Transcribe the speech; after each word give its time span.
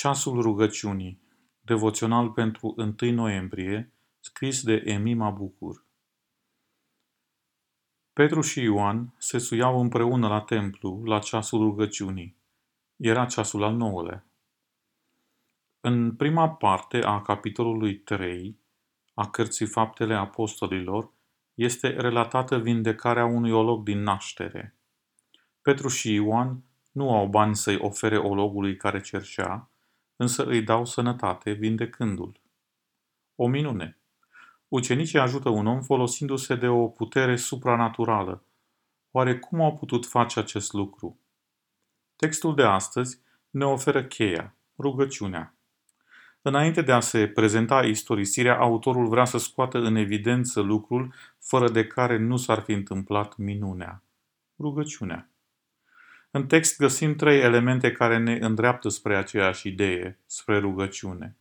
Ceasul 0.00 0.42
rugăciunii. 0.42 1.20
Devoțional 1.60 2.30
pentru 2.30 2.74
1 2.76 3.12
noiembrie, 3.12 3.92
scris 4.20 4.62
de 4.62 4.82
Emima 4.84 5.30
Bucur. 5.30 5.84
Petru 8.12 8.40
și 8.40 8.60
Ioan 8.60 9.14
se 9.18 9.38
suiau 9.38 9.80
împreună 9.80 10.28
la 10.28 10.40
templu 10.40 11.02
la 11.04 11.18
ceasul 11.18 11.60
rugăciunii. 11.60 12.36
Era 12.96 13.26
ceasul 13.26 13.62
al 13.62 13.74
nouălea. 13.74 14.26
În 15.80 16.16
prima 16.16 16.50
parte 16.50 17.02
a 17.02 17.22
capitolului 17.22 17.98
3 17.98 18.58
a 19.14 19.30
cărții 19.30 19.66
Faptele 19.66 20.14
Apostolilor 20.14 21.12
este 21.54 21.88
relatată 21.88 22.58
vindecarea 22.58 23.24
unui 23.24 23.50
olog 23.50 23.84
din 23.84 24.02
naștere. 24.02 24.76
Petru 25.62 25.88
și 25.88 26.12
Ioan 26.12 26.62
nu 26.92 27.14
au 27.14 27.26
bani 27.26 27.56
să-i 27.56 27.78
ofere 27.80 28.18
ologului 28.18 28.76
care 28.76 29.00
cerșea, 29.00 29.69
însă 30.20 30.44
îi 30.44 30.62
dau 30.62 30.84
sănătate 30.84 31.52
vindecându-l. 31.52 32.40
O 33.34 33.46
minune! 33.46 33.98
Ucenicii 34.68 35.18
ajută 35.18 35.48
un 35.48 35.66
om 35.66 35.82
folosindu-se 35.82 36.54
de 36.54 36.68
o 36.68 36.88
putere 36.88 37.36
supranaturală. 37.36 38.44
Oare 39.10 39.38
cum 39.38 39.60
au 39.60 39.74
putut 39.74 40.06
face 40.06 40.38
acest 40.38 40.72
lucru? 40.72 41.18
Textul 42.16 42.54
de 42.54 42.62
astăzi 42.62 43.20
ne 43.50 43.64
oferă 43.64 44.04
cheia, 44.04 44.54
rugăciunea. 44.78 45.54
Înainte 46.42 46.82
de 46.82 46.92
a 46.92 47.00
se 47.00 47.26
prezenta 47.26 47.84
istorisirea, 47.84 48.58
autorul 48.58 49.08
vrea 49.08 49.24
să 49.24 49.38
scoată 49.38 49.78
în 49.78 49.94
evidență 49.94 50.60
lucrul 50.60 51.14
fără 51.38 51.70
de 51.70 51.86
care 51.86 52.18
nu 52.18 52.36
s-ar 52.36 52.60
fi 52.60 52.72
întâmplat 52.72 53.36
minunea. 53.36 54.02
Rugăciunea. 54.58 55.29
În 56.30 56.46
text 56.46 56.78
găsim 56.78 57.14
trei 57.14 57.40
elemente 57.40 57.92
care 57.92 58.18
ne 58.18 58.38
îndreaptă 58.40 58.88
spre 58.88 59.16
aceeași 59.16 59.68
idee, 59.68 60.18
spre 60.26 60.58
rugăciune. 60.58 61.36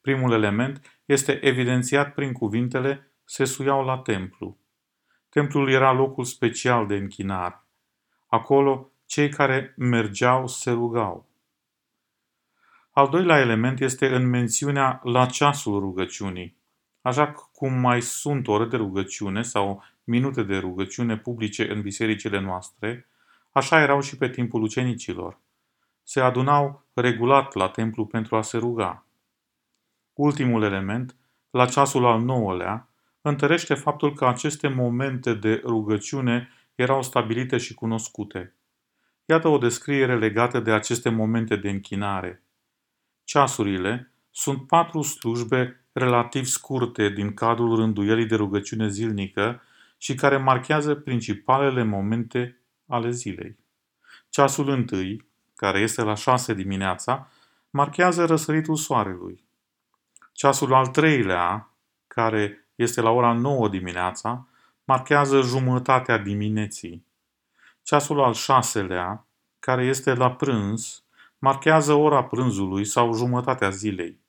Primul 0.00 0.32
element 0.32 1.00
este 1.04 1.44
evidențiat 1.44 2.14
prin 2.14 2.32
cuvintele 2.32 3.12
se 3.24 3.44
suiau 3.44 3.84
la 3.84 3.98
templu. 3.98 4.58
Templul 5.28 5.70
era 5.70 5.92
locul 5.92 6.24
special 6.24 6.86
de 6.86 6.94
închinare. 6.94 7.62
Acolo 8.26 8.90
cei 9.06 9.28
care 9.28 9.74
mergeau 9.76 10.46
se 10.46 10.70
rugau. 10.70 11.28
Al 12.90 13.08
doilea 13.08 13.38
element 13.38 13.80
este 13.80 14.14
în 14.14 14.28
mențiunea 14.28 15.00
la 15.04 15.26
ceasul 15.26 15.80
rugăciunii. 15.80 16.56
Așa 17.00 17.32
cum 17.32 17.72
mai 17.72 18.02
sunt 18.02 18.48
ore 18.48 18.64
de 18.64 18.76
rugăciune 18.76 19.42
sau 19.42 19.84
minute 20.04 20.42
de 20.42 20.58
rugăciune 20.58 21.16
publice 21.16 21.70
în 21.72 21.80
bisericile 21.80 22.40
noastre, 22.40 23.06
Așa 23.52 23.80
erau 23.80 24.00
și 24.00 24.16
pe 24.16 24.28
timpul 24.28 24.62
ucenicilor. 24.62 25.38
Se 26.02 26.20
adunau 26.20 26.84
regulat 26.94 27.54
la 27.54 27.68
templu 27.68 28.06
pentru 28.06 28.36
a 28.36 28.42
se 28.42 28.58
ruga. 28.58 29.06
Ultimul 30.12 30.62
element, 30.62 31.16
la 31.50 31.66
ceasul 31.66 32.04
al 32.04 32.20
nouălea, 32.20 32.88
întărește 33.20 33.74
faptul 33.74 34.14
că 34.14 34.26
aceste 34.26 34.68
momente 34.68 35.34
de 35.34 35.62
rugăciune 35.64 36.48
erau 36.74 37.02
stabilite 37.02 37.58
și 37.58 37.74
cunoscute. 37.74 38.54
Iată 39.24 39.48
o 39.48 39.58
descriere 39.58 40.18
legată 40.18 40.60
de 40.60 40.72
aceste 40.72 41.08
momente 41.08 41.56
de 41.56 41.70
închinare. 41.70 42.42
Ceasurile 43.24 44.12
sunt 44.30 44.66
patru 44.66 45.02
slujbe 45.02 45.84
relativ 45.92 46.44
scurte 46.44 47.08
din 47.08 47.34
cadrul 47.34 47.76
rânduielii 47.76 48.26
de 48.26 48.34
rugăciune 48.34 48.88
zilnică 48.88 49.62
și 49.98 50.14
care 50.14 50.36
marchează 50.36 50.94
principalele 50.94 51.82
momente 51.82 52.61
ale 52.92 53.10
zilei. 53.10 53.58
Ceasul 54.28 54.68
întâi, 54.68 55.26
care 55.56 55.78
este 55.78 56.02
la 56.02 56.14
șase 56.14 56.54
dimineața, 56.54 57.28
marchează 57.70 58.24
răsăritul 58.24 58.76
soarelui. 58.76 59.44
Ceasul 60.32 60.74
al 60.74 60.86
treilea, 60.86 61.70
care 62.06 62.68
este 62.74 63.00
la 63.00 63.10
ora 63.10 63.32
9 63.32 63.68
dimineața, 63.68 64.46
marchează 64.84 65.40
jumătatea 65.40 66.18
dimineții. 66.18 67.06
Ceasul 67.82 68.20
al 68.20 68.32
șaselea, 68.32 69.26
care 69.58 69.84
este 69.84 70.14
la 70.14 70.32
prânz, 70.32 71.02
marchează 71.38 71.92
ora 71.92 72.24
prânzului 72.24 72.84
sau 72.84 73.14
jumătatea 73.14 73.70
zilei. 73.70 74.20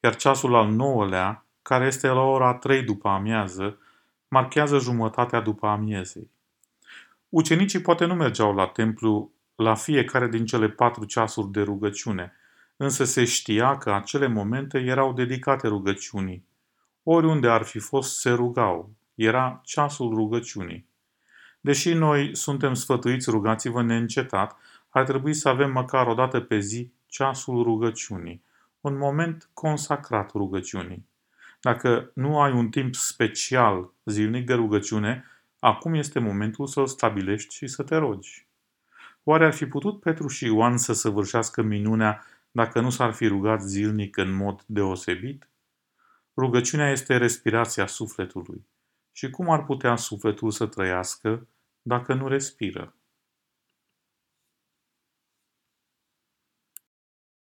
Iar 0.00 0.16
ceasul 0.16 0.54
al 0.54 0.68
nouălea, 0.68 1.46
care 1.62 1.86
este 1.86 2.08
la 2.08 2.20
ora 2.20 2.54
3 2.54 2.82
după 2.82 3.08
amiază, 3.08 3.78
marchează 4.28 4.78
jumătatea 4.78 5.40
după 5.40 5.66
amiezei. 5.66 6.30
Ucenicii 7.34 7.80
poate 7.80 8.04
nu 8.04 8.14
mergeau 8.14 8.54
la 8.54 8.66
templu 8.66 9.32
la 9.54 9.74
fiecare 9.74 10.28
din 10.28 10.46
cele 10.46 10.68
patru 10.68 11.04
ceasuri 11.04 11.50
de 11.50 11.62
rugăciune, 11.62 12.32
însă 12.76 13.04
se 13.04 13.24
știa 13.24 13.78
că 13.78 13.92
acele 13.92 14.26
momente 14.26 14.78
erau 14.78 15.12
dedicate 15.12 15.68
rugăciunii. 15.68 16.46
Oriunde 17.02 17.48
ar 17.48 17.62
fi 17.62 17.78
fost, 17.78 18.18
se 18.20 18.30
rugau. 18.30 18.90
Era 19.14 19.60
ceasul 19.64 20.14
rugăciunii. 20.14 20.86
Deși 21.60 21.92
noi 21.92 22.36
suntem 22.36 22.74
sfătuiți, 22.74 23.30
rugați-vă 23.30 23.82
neîncetat, 23.82 24.56
ar 24.88 25.04
trebui 25.04 25.34
să 25.34 25.48
avem 25.48 25.72
măcar 25.72 26.06
o 26.06 26.14
dată 26.14 26.40
pe 26.40 26.58
zi 26.58 26.92
ceasul 27.06 27.62
rugăciunii, 27.62 28.42
un 28.80 28.96
moment 28.96 29.48
consacrat 29.52 30.32
rugăciunii. 30.32 31.06
Dacă 31.60 32.10
nu 32.14 32.40
ai 32.40 32.52
un 32.52 32.68
timp 32.68 32.94
special 32.94 33.90
zilnic 34.04 34.46
de 34.46 34.54
rugăciune, 34.54 35.24
Acum 35.64 35.94
este 35.94 36.18
momentul 36.18 36.66
să-l 36.66 36.86
stabilești 36.86 37.54
și 37.54 37.66
să 37.66 37.82
te 37.82 37.96
rogi. 37.96 38.46
Oare 39.22 39.44
ar 39.44 39.52
fi 39.52 39.66
putut 39.66 40.00
Petru 40.00 40.28
și 40.28 40.44
Ioan 40.44 40.76
să 40.76 40.92
săvârșească 40.92 41.62
minunea 41.62 42.24
dacă 42.50 42.80
nu 42.80 42.90
s-ar 42.90 43.12
fi 43.12 43.26
rugat 43.26 43.62
zilnic 43.62 44.16
în 44.16 44.32
mod 44.32 44.62
deosebit? 44.66 45.48
Rugăciunea 46.36 46.90
este 46.90 47.16
respirația 47.16 47.86
sufletului. 47.86 48.66
Și 49.12 49.30
cum 49.30 49.50
ar 49.50 49.64
putea 49.64 49.96
sufletul 49.96 50.50
să 50.50 50.66
trăiască 50.66 51.48
dacă 51.82 52.14
nu 52.14 52.28
respiră? 52.28 52.94